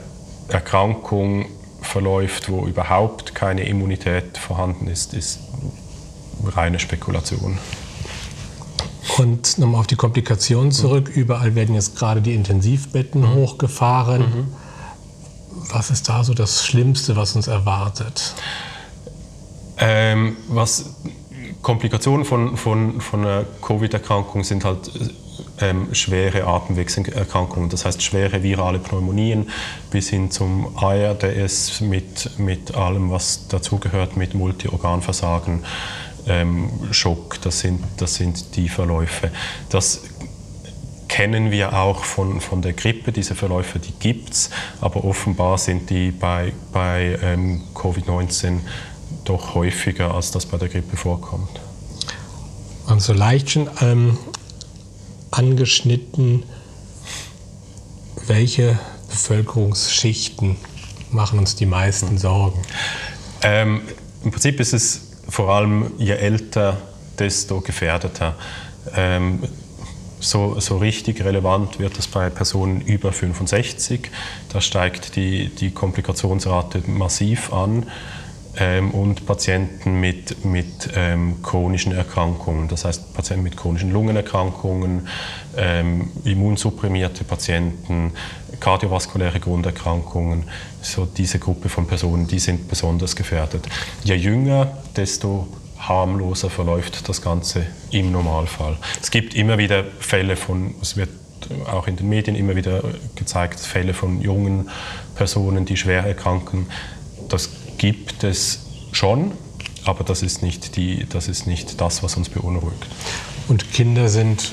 Erkrankung 0.47 1.45
verläuft, 1.81 2.49
wo 2.49 2.65
überhaupt 2.67 3.35
keine 3.35 3.63
Immunität 3.63 4.37
vorhanden 4.37 4.87
ist, 4.87 5.13
ist 5.13 5.39
reine 6.45 6.79
Spekulation. 6.79 7.57
Und 9.17 9.57
nochmal 9.57 9.81
auf 9.81 9.87
die 9.87 9.95
Komplikationen 9.95 10.71
zurück. 10.71 11.09
Mhm. 11.09 11.21
Überall 11.21 11.55
werden 11.55 11.75
jetzt 11.75 11.97
gerade 11.97 12.21
die 12.21 12.33
Intensivbetten 12.33 13.21
mhm. 13.21 13.35
hochgefahren. 13.35 14.21
Mhm. 14.21 14.47
Was 15.71 15.89
ist 15.89 16.09
da 16.09 16.23
so 16.23 16.33
das 16.33 16.65
Schlimmste, 16.65 17.15
was 17.15 17.35
uns 17.35 17.47
erwartet? 17.47 18.33
Ähm, 19.77 20.37
was 20.47 20.95
Komplikationen 21.61 22.25
von, 22.25 22.57
von, 22.57 23.01
von 23.01 23.21
einer 23.21 23.45
Covid-Erkrankung 23.61 24.43
sind 24.43 24.65
halt 24.65 24.91
ähm, 25.61 25.93
schwere 25.93 26.45
Atemwegserkrankungen, 26.45 27.69
das 27.69 27.85
heißt 27.85 28.01
schwere 28.01 28.43
virale 28.43 28.79
Pneumonien 28.79 29.49
bis 29.91 30.09
hin 30.09 30.31
zum 30.31 30.77
ARDS 30.77 31.81
mit, 31.81 32.37
mit 32.39 32.75
allem, 32.75 33.11
was 33.11 33.47
dazugehört, 33.47 34.17
mit 34.17 34.33
Multiorganversagen, 34.33 35.63
ähm, 36.27 36.69
Schock, 36.91 37.41
das 37.41 37.59
sind, 37.59 37.83
das 37.97 38.15
sind 38.15 38.55
die 38.55 38.69
Verläufe. 38.69 39.31
Das 39.69 40.01
kennen 41.07 41.51
wir 41.51 41.73
auch 41.73 42.03
von, 42.03 42.39
von 42.39 42.61
der 42.61 42.73
Grippe, 42.73 43.11
diese 43.11 43.35
Verläufe, 43.35 43.79
die 43.79 43.93
gibt 43.99 44.33
es, 44.33 44.49
aber 44.79 45.03
offenbar 45.03 45.57
sind 45.57 45.89
die 45.89 46.11
bei, 46.11 46.53
bei 46.71 47.17
ähm, 47.21 47.63
Covid-19 47.73 48.59
doch 49.25 49.55
häufiger, 49.55 50.13
als 50.13 50.31
das 50.31 50.45
bei 50.45 50.57
der 50.57 50.69
Grippe 50.69 50.95
vorkommt. 50.95 51.59
Und 52.87 53.01
so 53.01 53.13
leicht 53.13 53.49
schon 53.49 53.69
ähm, 53.81 54.17
angeschnitten, 55.31 56.43
welche 58.27 58.79
Bevölkerungsschichten 59.09 60.57
machen 61.11 61.39
uns 61.39 61.55
die 61.55 61.65
meisten 61.65 62.17
Sorgen? 62.17 62.61
Ähm, 63.41 63.81
Im 64.23 64.31
Prinzip 64.31 64.59
ist 64.59 64.73
es 64.73 65.08
vor 65.29 65.49
allem, 65.49 65.91
je 65.97 66.13
älter, 66.13 66.77
desto 67.17 67.61
gefährdeter. 67.61 68.35
Ähm, 68.95 69.43
so, 70.19 70.59
so, 70.59 70.77
richtig 70.77 71.23
relevant 71.23 71.79
wird 71.79 71.97
es 71.97 72.07
bei 72.07 72.29
Personen 72.29 72.81
über 72.81 73.13
65. 73.13 74.11
Da 74.51 74.59
steigt 74.59 75.15
die, 75.15 75.49
die 75.49 75.71
Komplikationsrate 75.71 76.83
massiv 76.87 77.53
an 77.53 77.85
ähm, 78.57 78.91
und 78.91 79.25
Patienten 79.25 79.99
mit, 79.99 80.43
mit 80.45 80.89
ähm, 80.95 81.41
chronischen 81.41 81.91
Erkrankungen, 81.91 82.67
das 82.67 82.85
heißt 82.85 83.13
Patienten 83.13 83.43
mit 83.43 83.57
chronischen 83.57 83.91
Lungenerkrankungen, 83.91 85.07
ähm, 85.57 86.11
immunsupprimierte 86.23 87.23
Patienten, 87.23 88.11
kardiovaskuläre 88.59 89.39
Grunderkrankungen, 89.39 90.45
so 90.81 91.05
diese 91.05 91.39
Gruppe 91.39 91.69
von 91.69 91.87
Personen, 91.87 92.27
die 92.27 92.39
sind 92.39 92.67
besonders 92.67 93.15
gefährdet. 93.15 93.67
Je 94.03 94.15
jünger, 94.15 94.77
desto 94.95 95.47
harmloser 95.77 96.49
verläuft 96.49 97.07
das 97.07 97.21
Ganze 97.21 97.65
im 97.91 98.11
Normalfall. 98.11 98.77
Es 99.01 99.11
gibt 99.11 99.33
immer 99.33 99.57
wieder 99.57 99.85
Fälle 99.99 100.35
von, 100.35 100.75
es 100.81 100.97
wird 100.97 101.09
auch 101.71 101.87
in 101.87 101.95
den 101.95 102.09
Medien 102.09 102.35
immer 102.35 102.55
wieder 102.55 102.83
gezeigt, 103.15 103.59
Fälle 103.59 103.93
von 103.93 104.21
jungen 104.21 104.69
Personen, 105.15 105.65
die 105.65 105.77
schwer 105.77 106.03
erkranken. 106.05 106.67
Gibt 107.79 108.25
es 108.25 108.59
schon, 108.91 109.31
aber 109.85 110.03
das 110.03 110.21
ist 110.21 110.43
nicht, 110.43 110.75
die, 110.75 111.07
das, 111.09 111.29
ist 111.29 111.47
nicht 111.47 111.79
das, 111.79 112.03
was 112.03 112.17
uns 112.17 112.27
beunruhigt. 112.27 112.85
Und 113.47 113.71
Kinder 113.71 114.09
sind 114.09 114.51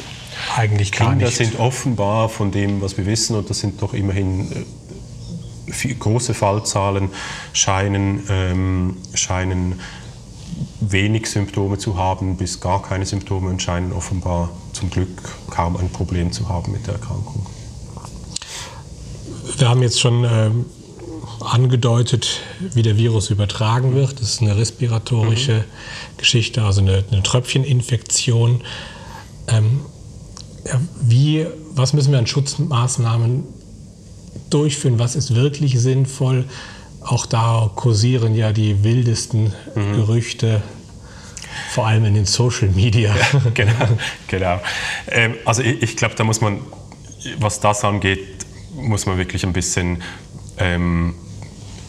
eigentlich 0.56 0.92
gar 0.92 1.11
Kinder 1.11 1.26
nicht. 1.26 1.37
Kinder 1.37 1.52
sind 1.52 1.61
offenbar 1.61 2.28
von 2.28 2.52
dem, 2.52 2.80
was 2.80 2.97
wir 2.97 3.04
wissen, 3.04 3.35
und 3.37 3.50
das 3.50 3.59
sind 3.59 3.83
doch 3.83 3.95
immerhin 3.95 4.64
äh, 5.66 5.95
große 5.95 6.35
Fallzahlen, 6.35 7.11
scheinen, 7.52 8.23
ähm, 8.30 8.97
scheinen 9.12 9.80
wenig 10.80 11.26
Symptome 11.26 11.78
zu 11.78 11.99
haben, 11.99 12.37
bis 12.37 12.61
gar 12.61 12.80
keine 12.80 13.06
Symptome 13.06 13.50
und 13.50 13.61
scheinen 13.61 13.92
offenbar 13.92 14.50
zum 14.73 14.88
Glück 14.88 15.09
kaum 15.50 15.76
ein 15.76 15.90
Problem 15.90 16.30
zu 16.30 16.49
haben 16.49 16.71
mit 16.71 16.87
der 16.87 16.95
Erkrankung. 16.95 17.45
Wir 19.59 19.68
haben 19.68 19.83
jetzt 19.83 19.99
schon 19.99 20.25
ähm, 20.25 20.66
angedeutet, 21.40 22.40
wie 22.61 22.83
der 22.83 22.97
Virus 22.97 23.31
übertragen 23.31 23.95
wird. 23.95 24.21
Das 24.21 24.28
ist 24.28 24.43
eine 24.43 24.57
respiratorische 24.57 25.55
mhm. 25.55 26.16
Geschichte, 26.19 26.62
also 26.62 26.81
eine, 26.81 27.05
eine 27.11 27.23
Tröpfcheninfektion. 27.23 28.62
Ähm, 29.49 29.81
wie, 31.00 31.47
was 31.75 31.93
müssen 31.93 32.12
wir 32.12 32.19
an 32.19 32.26
Schutzmaßnahmen 32.26 33.45
durchführen? 34.50 34.99
Was 34.99 35.16
ist 35.16 35.35
wirklich 35.35 35.78
sinnvoll? 35.81 36.45
Auch 37.00 37.26
da 37.26 37.71
kursieren 37.75 38.35
ja 38.35 38.52
die 38.52 38.83
wildesten 38.83 39.52
mhm. 39.75 39.93
Gerüchte, 39.95 40.62
vor 41.71 41.87
allem 41.87 42.05
in 42.05 42.14
den 42.14 42.26
Social 42.26 42.69
Media. 42.69 43.14
Ja, 43.14 43.43
genau, 43.55 43.73
genau. 44.26 44.61
Ähm, 45.09 45.35
also 45.45 45.62
ich, 45.62 45.83
ich 45.83 45.97
glaube, 45.97 46.14
da 46.16 46.25
muss 46.25 46.40
man, 46.40 46.61
was 47.38 47.61
das 47.61 47.85
angeht, 47.85 48.47
muss 48.75 49.07
man 49.07 49.19
wirklich 49.19 49.45
ein 49.45 49.52
bisschen 49.52 50.02
ähm, 50.59 51.14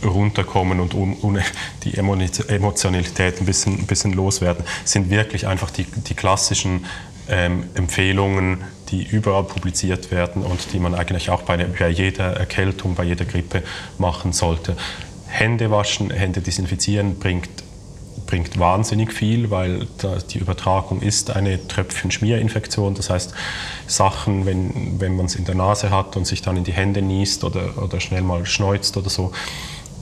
runterkommen 0.04 0.80
und 0.80 0.94
um, 0.94 1.14
um 1.16 1.38
die 1.84 1.98
Emotionalität 1.98 3.40
ein 3.40 3.46
bisschen, 3.46 3.80
ein 3.80 3.88
bisschen 3.88 4.14
loswerden, 4.14 4.64
sind 4.86 5.10
wirklich 5.10 5.48
einfach 5.48 5.72
die, 5.72 5.84
die 5.86 6.14
klassischen 6.14 6.86
ähm, 7.30 7.66
Empfehlungen, 7.76 8.64
die 8.90 9.04
überall 9.04 9.44
publiziert 9.44 10.12
werden 10.12 10.44
und 10.44 10.74
die 10.74 10.80
man 10.80 10.96
eigentlich 10.96 11.30
auch 11.30 11.42
bei, 11.42 11.58
bei 11.58 11.90
jeder 11.90 12.38
Erkältung, 12.38 12.96
bei 12.96 13.04
jeder 13.04 13.26
Grippe 13.26 13.64
machen 13.98 14.32
sollte. 14.34 14.78
Hände 15.28 15.72
waschen, 15.72 16.10
Hände 16.10 16.42
desinfizieren 16.42 17.20
bringt 17.20 17.50
bringt 18.28 18.60
wahnsinnig 18.60 19.12
viel, 19.14 19.50
weil 19.50 19.88
die 20.30 20.38
Übertragung 20.38 21.02
ist 21.02 21.36
eine 21.36 21.66
Tröpfchenschmierinfektion. 21.68 22.94
Das 22.94 23.10
heißt, 23.10 23.34
Sachen, 23.88 24.46
wenn, 24.46 25.00
wenn 25.00 25.16
man 25.16 25.26
es 25.26 25.36
in 25.36 25.46
der 25.46 25.56
Nase 25.56 25.90
hat 25.90 26.16
und 26.16 26.28
sich 26.28 26.42
dann 26.44 26.58
in 26.58 26.64
die 26.64 26.74
Hände 26.74 27.02
niest 27.02 27.44
oder, 27.44 27.82
oder 27.82 28.00
schnell 28.00 28.22
mal 28.22 28.46
schneuzt 28.46 28.98
oder 28.98 29.10
so, 29.10 29.32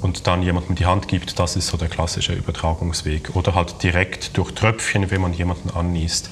und 0.05 0.27
dann 0.27 0.43
jemandem 0.43 0.75
die 0.75 0.85
Hand 0.85 1.07
gibt, 1.07 1.39
das 1.39 1.55
ist 1.55 1.65
so 1.65 1.77
der 1.77 1.89
klassische 1.89 2.33
Übertragungsweg. 2.33 3.35
Oder 3.35 3.55
halt 3.55 3.81
direkt 3.81 4.37
durch 4.37 4.51
Tröpfchen, 4.51 5.09
wenn 5.09 5.19
man 5.19 5.33
jemanden 5.33 5.71
anniest. 5.71 6.29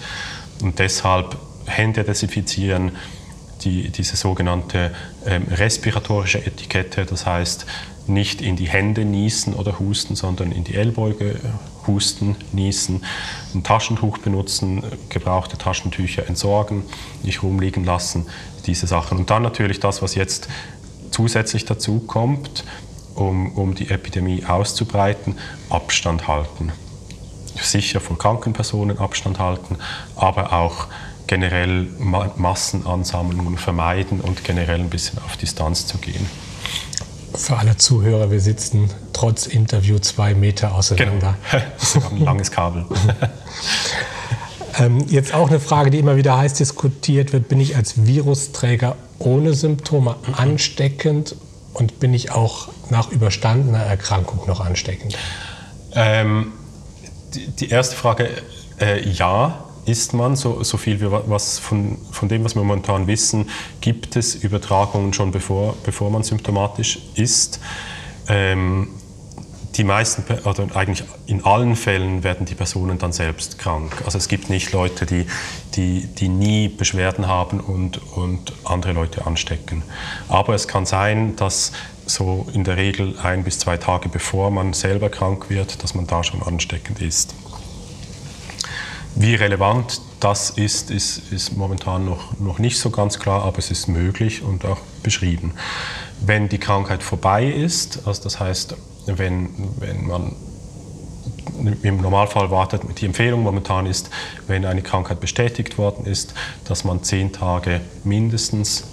Und 0.61 0.77
deshalb 0.77 1.35
Hände 1.65 2.03
desinfizieren, 2.03 2.91
die, 3.63 3.89
diese 3.89 4.15
sogenannte 4.15 4.93
ähm, 5.25 5.47
respiratorische 5.49 6.45
Etikette, 6.45 7.05
das 7.05 7.25
heißt 7.25 7.65
nicht 8.05 8.41
in 8.41 8.57
die 8.57 8.67
Hände 8.67 9.05
niesen 9.05 9.55
oder 9.55 9.79
husten, 9.79 10.15
sondern 10.15 10.51
in 10.51 10.63
die 10.63 10.75
Ellbeuge 10.75 11.39
husten, 11.87 12.35
niesen, 12.51 13.03
ein 13.55 13.63
Taschentuch 13.63 14.19
benutzen, 14.19 14.83
gebrauchte 15.09 15.57
Taschentücher 15.57 16.27
entsorgen, 16.27 16.83
nicht 17.23 17.41
rumliegen 17.41 17.85
lassen, 17.85 18.27
diese 18.67 18.85
Sachen. 18.85 19.17
Und 19.17 19.31
dann 19.31 19.41
natürlich 19.41 19.79
das, 19.79 20.03
was 20.03 20.13
jetzt 20.13 20.47
zusätzlich 21.09 21.65
dazu 21.65 21.99
kommt, 21.99 22.65
um, 23.15 23.51
um 23.53 23.75
die 23.75 23.89
Epidemie 23.89 24.45
auszubreiten, 24.45 25.37
Abstand 25.69 26.27
halten. 26.27 26.71
Sicher 27.61 27.99
von 27.99 28.17
kranken 28.17 28.53
Personen 28.53 28.97
Abstand 28.97 29.39
halten, 29.39 29.77
aber 30.15 30.53
auch 30.53 30.87
generell 31.27 31.87
Massenansammlungen 32.35 33.57
vermeiden 33.57 34.21
und 34.21 34.43
generell 34.43 34.79
ein 34.79 34.89
bisschen 34.89 35.19
auf 35.19 35.37
Distanz 35.37 35.87
zu 35.87 35.97
gehen. 35.97 36.25
Für 37.35 37.57
alle 37.57 37.77
Zuhörer, 37.77 38.29
wir 38.29 38.39
sitzen 38.39 38.89
trotz 39.11 39.47
Interview 39.47 39.97
zwei 39.99 40.35
Meter 40.35 40.75
auseinander. 40.75 41.35
Genau. 41.51 41.63
Das 41.79 41.95
ist 41.95 42.11
ein 42.11 42.19
langes 42.19 42.51
Kabel. 42.51 42.85
ähm, 44.79 45.05
jetzt 45.07 45.33
auch 45.33 45.49
eine 45.49 45.59
Frage, 45.59 45.89
die 45.89 45.99
immer 45.99 46.15
wieder 46.15 46.37
heiß 46.37 46.53
diskutiert 46.53 47.33
wird. 47.33 47.47
Bin 47.47 47.59
ich 47.59 47.75
als 47.75 48.05
Virusträger 48.05 48.95
ohne 49.17 49.53
Symptome 49.53 50.15
ansteckend 50.33 51.35
und 51.73 51.99
bin 51.99 52.13
ich 52.13 52.31
auch 52.31 52.69
nach 52.89 53.09
überstandener 53.09 53.83
Erkrankung 53.83 54.47
noch 54.47 54.59
ansteckend? 54.59 55.17
Ähm, 55.95 56.53
die, 57.59 57.69
erste 57.69 57.95
Frage, 57.95 58.29
äh, 58.79 59.07
ja, 59.09 59.65
ist 59.85 60.13
man, 60.13 60.35
so, 60.35 60.63
so 60.63 60.77
viel 60.77 61.01
wie 61.01 61.11
was 61.11 61.59
von, 61.59 61.97
von 62.11 62.29
dem, 62.29 62.43
was 62.43 62.55
wir 62.55 62.63
momentan 62.63 63.07
wissen, 63.07 63.49
gibt 63.81 64.15
es 64.15 64.35
Übertragungen 64.35 65.13
schon 65.13 65.31
bevor, 65.31 65.75
bevor 65.83 66.09
man 66.09 66.23
symptomatisch 66.23 66.99
ist. 67.15 67.59
Ähm, 68.27 68.89
die 69.75 69.83
meisten, 69.83 70.23
oder 70.45 70.67
eigentlich 70.75 71.03
in 71.25 71.43
allen 71.45 71.75
Fällen 71.75 72.23
werden 72.23 72.45
die 72.45 72.55
Personen 72.55 72.99
dann 72.99 73.11
selbst 73.11 73.57
krank. 73.57 74.03
Also 74.05 74.17
es 74.17 74.27
gibt 74.27 74.49
nicht 74.49 74.71
Leute, 74.71 75.05
die, 75.05 75.25
die, 75.75 76.05
die 76.05 76.29
nie 76.29 76.67
Beschwerden 76.67 77.27
haben 77.27 77.59
und, 77.59 77.97
und 78.13 78.53
andere 78.65 78.93
Leute 78.93 79.25
anstecken. 79.25 79.81
Aber 80.29 80.53
es 80.53 80.67
kann 80.67 80.85
sein, 80.85 81.35
dass 81.35 81.71
so 82.05 82.47
in 82.53 82.63
der 82.63 82.77
Regel 82.77 83.17
ein 83.23 83.43
bis 83.43 83.59
zwei 83.59 83.77
Tage 83.77 84.09
bevor 84.09 84.51
man 84.51 84.73
selber 84.73 85.09
krank 85.09 85.49
wird, 85.49 85.83
dass 85.83 85.95
man 85.95 86.05
da 86.05 86.23
schon 86.23 86.43
ansteckend 86.43 87.01
ist. 87.01 87.33
Wie 89.15 89.35
relevant 89.35 90.01
das 90.19 90.49
ist, 90.51 90.89
ist, 90.89 91.31
ist 91.31 91.55
momentan 91.55 92.05
noch, 92.05 92.39
noch 92.39 92.59
nicht 92.59 92.79
so 92.79 92.89
ganz 92.89 93.19
klar, 93.19 93.43
aber 93.43 93.59
es 93.59 93.71
ist 93.71 93.87
möglich 93.87 94.41
und 94.41 94.65
auch 94.65 94.79
beschrieben. 95.03 95.53
Wenn 96.19 96.49
die 96.49 96.57
Krankheit 96.57 97.03
vorbei 97.03 97.45
ist, 97.45 98.07
also 98.07 98.23
das 98.23 98.39
heißt, 98.39 98.75
wenn, 99.05 99.49
wenn 99.79 100.07
man 100.07 100.35
im 101.83 102.01
Normalfall 102.01 102.51
wartet 102.51 102.81
die 102.99 103.05
Empfehlung 103.05 103.43
momentan 103.43 103.85
ist, 103.85 104.09
wenn 104.47 104.65
eine 104.65 104.81
Krankheit 104.81 105.19
bestätigt 105.19 105.77
worden 105.77 106.05
ist, 106.05 106.33
dass 106.65 106.83
man 106.83 107.03
zehn 107.03 107.31
Tage 107.31 107.81
mindestens 108.03 108.85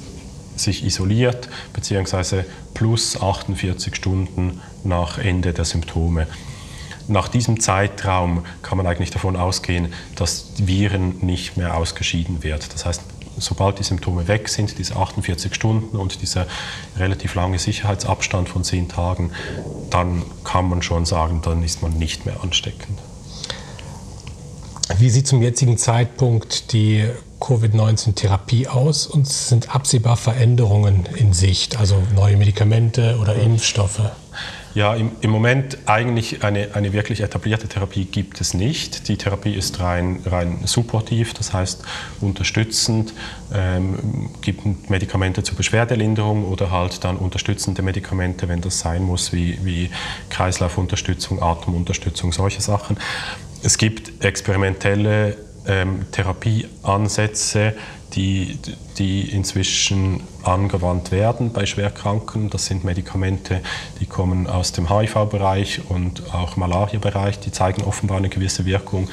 sich 0.56 0.84
isoliert, 0.84 1.48
beziehungsweise 1.72 2.44
plus 2.74 3.20
48 3.20 3.96
Stunden 3.96 4.60
nach 4.84 5.18
Ende 5.18 5.52
der 5.52 5.64
Symptome. 5.64 6.26
Nach 7.08 7.28
diesem 7.28 7.58
Zeitraum 7.60 8.44
kann 8.62 8.76
man 8.76 8.86
eigentlich 8.86 9.10
davon 9.10 9.36
ausgehen, 9.36 9.92
dass 10.14 10.52
Viren 10.58 11.18
nicht 11.24 11.56
mehr 11.56 11.76
ausgeschieden 11.76 12.42
wird. 12.42 12.72
Das 12.72 12.84
heißt, 12.84 13.02
sobald 13.38 13.78
die 13.78 13.84
Symptome 13.84 14.28
weg 14.28 14.48
sind, 14.48 14.78
diese 14.78 14.96
48 14.96 15.54
Stunden 15.54 15.96
und 15.96 16.22
dieser 16.22 16.46
relativ 16.96 17.34
lange 17.34 17.58
Sicherheitsabstand 17.58 18.48
von 18.48 18.64
10 18.64 18.88
Tagen, 18.88 19.30
dann 19.90 20.22
kann 20.44 20.68
man 20.68 20.82
schon 20.82 21.04
sagen, 21.04 21.40
dann 21.42 21.62
ist 21.62 21.82
man 21.82 21.92
nicht 21.92 22.26
mehr 22.26 22.42
ansteckend. 22.42 22.98
Wie 24.98 25.08
sieht 25.08 25.26
zum 25.26 25.40
jetzigen 25.40 25.78
Zeitpunkt 25.78 26.72
die 26.72 27.08
Covid-19-Therapie 27.40 28.68
aus 28.68 29.06
und 29.06 29.26
sind 29.26 29.74
absehbar 29.74 30.16
Veränderungen 30.16 31.06
in 31.16 31.32
Sicht, 31.32 31.78
also 31.78 32.02
neue 32.14 32.36
Medikamente 32.36 33.18
oder 33.20 33.34
Impfstoffe? 33.34 34.02
Ja, 34.72 34.94
im, 34.94 35.10
im 35.20 35.30
Moment 35.30 35.78
eigentlich 35.86 36.44
eine, 36.44 36.74
eine 36.74 36.92
wirklich 36.92 37.22
etablierte 37.22 37.66
Therapie 37.66 38.04
gibt 38.04 38.40
es 38.40 38.54
nicht. 38.54 39.08
Die 39.08 39.16
Therapie 39.16 39.54
ist 39.54 39.80
rein, 39.80 40.20
rein 40.24 40.60
supportiv, 40.64 41.34
das 41.34 41.52
heißt 41.52 41.82
unterstützend, 42.20 43.12
ähm, 43.52 44.30
gibt 44.42 44.88
Medikamente 44.88 45.42
zur 45.42 45.56
Beschwerdelinderung 45.56 46.44
oder 46.44 46.70
halt 46.70 47.02
dann 47.02 47.16
unterstützende 47.16 47.82
Medikamente, 47.82 48.48
wenn 48.48 48.60
das 48.60 48.78
sein 48.78 49.02
muss, 49.02 49.32
wie, 49.32 49.58
wie 49.64 49.90
Kreislaufunterstützung, 50.28 51.42
Atemunterstützung, 51.42 52.32
solche 52.32 52.60
Sachen. 52.60 52.96
Es 53.62 53.76
gibt 53.76 54.24
experimentelle 54.24 55.36
ähm, 55.66 56.06
Therapieansätze, 56.12 57.74
die, 58.14 58.58
die 58.98 59.30
inzwischen 59.30 60.22
angewandt 60.42 61.12
werden 61.12 61.52
bei 61.52 61.66
Schwerkranken. 61.66 62.50
Das 62.50 62.66
sind 62.66 62.84
Medikamente, 62.84 63.60
die 64.00 64.06
kommen 64.06 64.46
aus 64.46 64.72
dem 64.72 64.90
HIV-Bereich 64.90 65.82
und 65.88 66.34
auch 66.34 66.56
Malaria-Bereich, 66.56 67.38
die 67.40 67.52
zeigen 67.52 67.82
offenbar 67.82 68.18
eine 68.18 68.28
gewisse 68.28 68.64
Wirkung. 68.64 69.08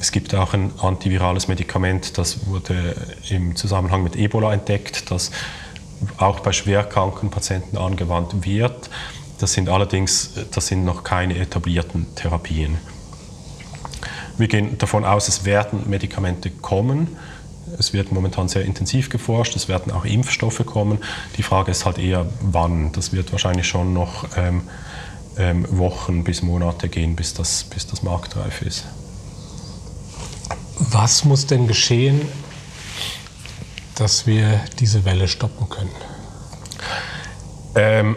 Es 0.00 0.12
gibt 0.12 0.34
auch 0.34 0.54
ein 0.54 0.72
antivirales 0.80 1.48
Medikament, 1.48 2.18
das 2.18 2.46
wurde 2.46 2.94
im 3.30 3.56
Zusammenhang 3.56 4.02
mit 4.02 4.16
Ebola 4.16 4.52
entdeckt, 4.52 5.10
das 5.10 5.30
auch 6.18 6.40
bei 6.40 6.52
schwerkranken 6.52 7.30
Patienten 7.30 7.78
angewandt 7.78 8.44
wird. 8.44 8.90
Das 9.38 9.52
sind 9.54 9.68
allerdings 9.68 10.32
das 10.50 10.66
sind 10.66 10.84
noch 10.84 11.02
keine 11.02 11.38
etablierten 11.38 12.14
Therapien. 12.14 12.78
Wir 14.38 14.48
gehen 14.48 14.78
davon 14.78 15.04
aus, 15.04 15.28
es 15.28 15.44
werden 15.44 15.88
Medikamente 15.88 16.50
kommen. 16.50 17.16
Es 17.78 17.92
wird 17.92 18.12
momentan 18.12 18.48
sehr 18.48 18.64
intensiv 18.64 19.10
geforscht, 19.10 19.56
es 19.56 19.68
werden 19.68 19.92
auch 19.92 20.04
Impfstoffe 20.04 20.64
kommen. 20.64 20.98
Die 21.36 21.42
Frage 21.42 21.70
ist 21.72 21.84
halt 21.84 21.98
eher, 21.98 22.26
wann. 22.40 22.92
Das 22.92 23.12
wird 23.12 23.32
wahrscheinlich 23.32 23.66
schon 23.66 23.92
noch 23.92 24.26
ähm, 24.36 24.62
ähm, 25.36 25.66
Wochen 25.70 26.22
bis 26.24 26.42
Monate 26.42 26.88
gehen, 26.88 27.16
bis 27.16 27.34
das, 27.34 27.64
bis 27.64 27.86
das 27.86 28.02
marktreif 28.02 28.62
ist. 28.62 28.86
Was 30.78 31.24
muss 31.24 31.46
denn 31.46 31.66
geschehen, 31.66 32.20
dass 33.96 34.26
wir 34.26 34.60
diese 34.78 35.04
Welle 35.04 35.26
stoppen 35.26 35.68
können? 35.68 35.90
Ähm, 37.74 38.16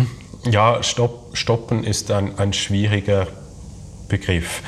ja, 0.50 0.82
stopp, 0.82 1.36
stoppen 1.36 1.84
ist 1.84 2.10
ein, 2.10 2.38
ein 2.38 2.52
schwieriger 2.52 3.26
Begriff. 4.08 4.62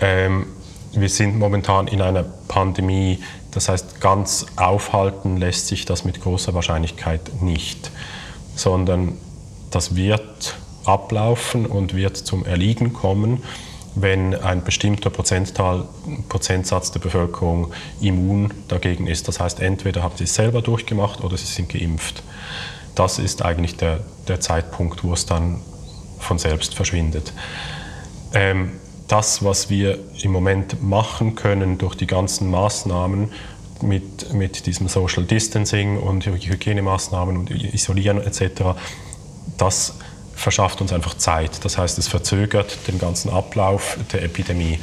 Ähm, 0.00 0.46
wir 0.92 1.08
sind 1.08 1.38
momentan 1.38 1.86
in 1.86 2.02
einer 2.02 2.24
Pandemie, 2.48 3.20
das 3.52 3.68
heißt, 3.68 4.00
ganz 4.00 4.46
aufhalten 4.56 5.36
lässt 5.36 5.68
sich 5.68 5.84
das 5.84 6.04
mit 6.04 6.20
großer 6.20 6.54
Wahrscheinlichkeit 6.54 7.42
nicht, 7.42 7.90
sondern 8.56 9.16
das 9.70 9.94
wird 9.94 10.56
ablaufen 10.84 11.66
und 11.66 11.94
wird 11.94 12.16
zum 12.16 12.44
Erliegen 12.44 12.92
kommen, 12.92 13.42
wenn 13.94 14.34
ein 14.34 14.64
bestimmter 14.64 15.10
Prozentteil, 15.10 15.84
Prozentsatz 16.28 16.92
der 16.92 17.00
Bevölkerung 17.00 17.72
immun 18.00 18.52
dagegen 18.68 19.06
ist. 19.06 19.28
Das 19.28 19.40
heißt, 19.40 19.60
entweder 19.60 20.02
haben 20.02 20.16
sie 20.16 20.24
es 20.24 20.34
selber 20.34 20.62
durchgemacht 20.62 21.22
oder 21.22 21.36
sie 21.36 21.46
sind 21.46 21.68
geimpft. 21.68 22.22
Das 22.94 23.18
ist 23.18 23.42
eigentlich 23.42 23.76
der, 23.76 24.00
der 24.28 24.40
Zeitpunkt, 24.40 25.04
wo 25.04 25.12
es 25.12 25.26
dann 25.26 25.60
von 26.18 26.38
selbst 26.38 26.74
verschwindet. 26.74 27.32
Ähm, 28.32 28.72
das, 29.10 29.44
was 29.44 29.70
wir 29.70 29.98
im 30.22 30.30
Moment 30.30 30.82
machen 30.82 31.34
können 31.34 31.78
durch 31.78 31.94
die 31.96 32.06
ganzen 32.06 32.50
Maßnahmen 32.50 33.32
mit, 33.82 34.32
mit 34.32 34.66
diesem 34.66 34.88
Social 34.88 35.24
Distancing 35.24 35.98
und 35.98 36.26
Hygienemaßnahmen 36.26 37.36
und 37.36 37.50
Isolieren 37.50 38.22
etc., 38.22 38.76
das 39.58 39.94
verschafft 40.34 40.80
uns 40.80 40.92
einfach 40.92 41.14
Zeit. 41.14 41.64
Das 41.64 41.76
heißt, 41.76 41.98
es 41.98 42.08
verzögert 42.08 42.78
den 42.88 42.98
ganzen 42.98 43.30
Ablauf 43.30 43.98
der 44.12 44.22
Epidemie. 44.22 44.78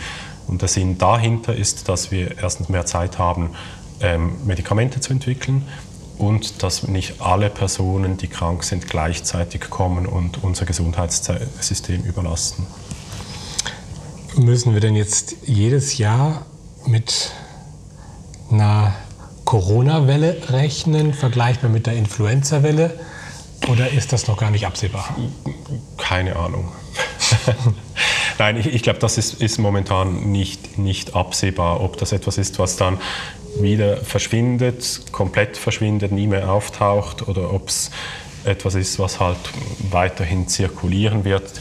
Und 0.46 0.62
der 0.62 0.70
Sinn 0.70 0.98
dahinter 0.98 1.56
ist, 1.56 1.90
dass 1.90 2.12
wir 2.12 2.38
erstens 2.38 2.70
mehr 2.70 2.86
Zeit 2.86 3.18
haben, 3.18 3.52
ähm, 4.00 4.36
Medikamente 4.46 5.00
zu 5.00 5.14
entwickeln 5.14 5.64
und 6.18 6.64
dass 6.64 6.88
nicht 6.88 7.22
alle 7.22 7.50
Personen, 7.50 8.18
die 8.18 8.28
krank 8.28 8.64
sind, 8.64 8.88
gleichzeitig 8.88 9.70
kommen 9.70 10.06
und 10.06 10.44
unser 10.44 10.66
Gesundheitssystem 10.66 12.04
überlasten. 12.04 12.66
Müssen 14.38 14.74
wir 14.74 14.82
denn 14.82 14.96
jetzt 14.96 15.36
jedes 15.48 15.98
Jahr 15.98 16.46
mit 16.86 17.32
einer 18.52 18.94
Corona-Welle 19.46 20.44
rechnen, 20.50 21.16
vergleichbar 21.16 21.72
mit 21.72 21.88
der 21.88 21.94
Influenza-Welle? 21.94 23.00
Oder 23.68 23.90
ist 23.92 24.14
das 24.14 24.28
noch 24.28 24.38
gar 24.38 24.52
nicht 24.52 24.68
absehbar? 24.68 25.16
Keine 25.98 26.36
Ahnung. 26.36 26.72
Nein, 28.38 28.58
ich, 28.58 28.68
ich 28.68 28.84
glaube, 28.84 29.00
das 29.00 29.18
ist, 29.18 29.42
ist, 29.42 29.58
momentan 29.58 30.32
nicht, 30.32 30.78
nicht 30.78 31.16
absehbar, 31.16 31.82
ob 31.82 31.98
das 31.98 32.12
etwas 32.12 32.38
ist, 32.38 32.60
was 32.60 32.78
dann 32.78 33.00
wieder 33.60 33.98
verschwindet, 33.98 35.12
komplett 35.12 35.58
verschwindet, 35.58 36.12
nie 36.12 36.28
mehr 36.28 36.52
auftaucht 36.52 37.28
oder 37.28 37.52
ob 37.52 37.70
es 37.70 37.90
etwas 38.46 38.76
ist, 38.76 39.00
was 39.00 39.20
halt 39.20 39.40
weiterhin 39.90 40.48
zirkulieren 40.48 41.26
wird 41.26 41.60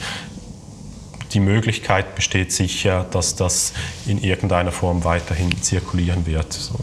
die 1.32 1.40
Möglichkeit 1.40 2.14
besteht 2.14 2.52
sicher, 2.52 3.04
dass 3.10 3.36
das 3.36 3.72
in 4.06 4.22
irgendeiner 4.22 4.72
Form 4.72 5.04
weiterhin 5.04 5.62
zirkulieren 5.62 6.26
wird. 6.26 6.52
So. 6.52 6.74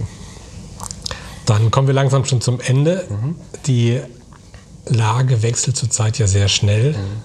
Dann 1.45 1.71
kommen 1.71 1.87
wir 1.87 1.93
langsam 1.93 2.25
schon 2.25 2.41
zum 2.41 2.59
Ende. 2.59 3.05
Mhm. 3.09 3.35
Die 3.67 3.99
Lage 4.85 5.41
wechselt 5.43 5.77
zurzeit 5.77 6.17
ja 6.19 6.27
sehr 6.27 6.47
schnell. 6.47 6.93
Mhm. 6.93 7.23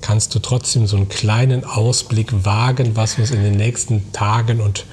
Kannst 0.00 0.34
du 0.34 0.40
trotzdem 0.40 0.86
so 0.86 0.96
einen 0.96 1.08
kleinen 1.08 1.64
Ausblick 1.64 2.44
wagen, 2.44 2.96
was 2.96 3.18
uns 3.18 3.30
in 3.30 3.42
den 3.42 3.56
nächsten 3.56 4.12
Tagen 4.12 4.60
und 4.60 4.84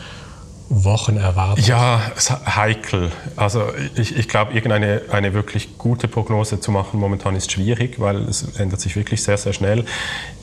Wochen 0.70 1.18
erwartet? 1.18 1.68
Ja, 1.68 2.00
heikel. 2.46 3.12
Also 3.36 3.64
ich, 3.96 4.16
ich 4.16 4.28
glaube, 4.28 4.54
irgendeine 4.54 5.02
eine 5.10 5.34
wirklich 5.34 5.78
gute 5.78 6.08
Prognose 6.08 6.60
zu 6.60 6.72
machen 6.72 7.00
momentan 7.00 7.36
ist 7.36 7.52
schwierig, 7.52 8.00
weil 8.00 8.18
es 8.18 8.60
ändert 8.60 8.80
sich 8.80 8.96
wirklich 8.96 9.24
sehr, 9.24 9.38
sehr 9.38 9.54
schnell. 9.54 9.86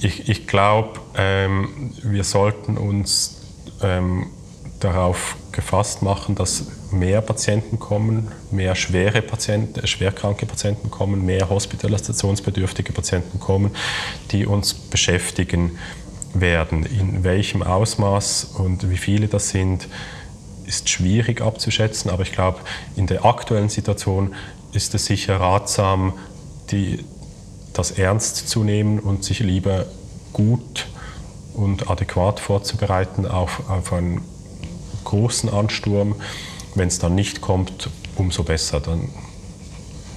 Ich, 0.00 0.28
ich 0.28 0.46
glaube, 0.46 1.00
ähm, 1.16 1.92
wir 2.02 2.24
sollten 2.24 2.76
uns 2.76 3.40
ähm, 3.82 4.26
darauf 4.80 5.36
gefasst 5.52 6.02
machen, 6.02 6.34
dass 6.34 6.66
mehr 6.90 7.20
Patienten 7.20 7.78
kommen, 7.78 8.28
mehr 8.50 8.74
schwere 8.74 9.22
Patienten, 9.22 9.80
äh, 9.80 9.86
schwerkranke 9.86 10.44
Patienten 10.46 10.90
kommen, 10.90 11.24
mehr 11.24 11.48
hospitalisationsbedürftige 11.48 12.92
Patienten 12.92 13.38
kommen, 13.38 13.70
die 14.32 14.44
uns 14.44 14.74
beschäftigen 14.74 15.78
werden. 16.34 16.84
In 16.84 17.24
welchem 17.24 17.62
Ausmaß 17.62 18.56
und 18.58 18.90
wie 18.90 18.98
viele 18.98 19.28
das 19.28 19.50
sind, 19.50 19.88
ist 20.66 20.88
schwierig 20.88 21.40
abzuschätzen, 21.40 22.10
aber 22.10 22.22
ich 22.22 22.32
glaube, 22.32 22.60
in 22.96 23.06
der 23.06 23.24
aktuellen 23.24 23.68
Situation 23.68 24.34
ist 24.72 24.94
es 24.94 25.06
sicher 25.06 25.40
ratsam, 25.40 26.14
die, 26.70 27.04
das 27.72 27.92
ernst 27.92 28.48
zu 28.48 28.64
nehmen 28.64 28.98
und 28.98 29.24
sich 29.24 29.40
lieber 29.40 29.86
gut 30.32 30.88
und 31.54 31.90
adäquat 31.90 32.40
vorzubereiten 32.40 33.26
auf, 33.26 33.68
auf 33.68 33.92
einen 33.92 34.22
großen 35.04 35.48
Ansturm. 35.48 36.16
Wenn 36.74 36.88
es 36.88 36.98
dann 36.98 37.14
nicht 37.14 37.40
kommt, 37.40 37.88
umso 38.16 38.42
besser. 38.42 38.80
Dann 38.80 39.08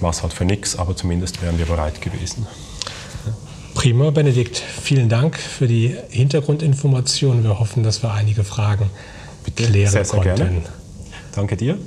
war 0.01 0.09
es 0.09 0.23
halt 0.23 0.33
für 0.33 0.45
nichts, 0.45 0.77
aber 0.77 0.95
zumindest 0.95 1.41
wären 1.41 1.57
wir 1.57 1.65
bereit 1.65 2.01
gewesen. 2.01 2.47
Prima, 3.75 4.09
Benedikt. 4.09 4.57
Vielen 4.57 5.07
Dank 5.07 5.37
für 5.37 5.67
die 5.67 5.95
Hintergrundinformationen. 6.09 7.43
Wir 7.43 7.59
hoffen, 7.59 7.83
dass 7.83 8.03
wir 8.03 8.11
einige 8.11 8.43
Fragen 8.43 8.89
klären 9.67 9.91
sehr, 9.91 10.05
sehr. 10.05 10.21
Gerne. 10.21 10.61
Danke 11.35 11.57
dir. 11.57 11.77